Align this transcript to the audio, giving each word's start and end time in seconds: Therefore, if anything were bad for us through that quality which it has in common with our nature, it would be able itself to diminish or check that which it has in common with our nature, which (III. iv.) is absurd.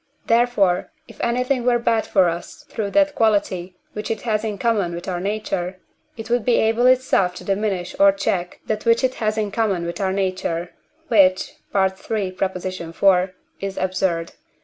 Therefore, 0.25 0.91
if 1.07 1.21
anything 1.21 1.63
were 1.63 1.77
bad 1.77 2.07
for 2.07 2.27
us 2.27 2.63
through 2.69 2.89
that 2.89 3.13
quality 3.13 3.77
which 3.93 4.09
it 4.09 4.21
has 4.23 4.43
in 4.43 4.57
common 4.57 4.95
with 4.95 5.07
our 5.07 5.19
nature, 5.19 5.77
it 6.17 6.27
would 6.27 6.43
be 6.43 6.55
able 6.55 6.87
itself 6.87 7.35
to 7.35 7.43
diminish 7.43 7.95
or 7.99 8.11
check 8.11 8.61
that 8.65 8.83
which 8.83 9.03
it 9.03 9.13
has 9.21 9.37
in 9.37 9.51
common 9.51 9.85
with 9.85 10.01
our 10.01 10.11
nature, 10.11 10.73
which 11.09 11.53
(III. 11.75 12.29
iv.) 12.29 13.33
is 13.59 13.77
absurd. 13.77 14.31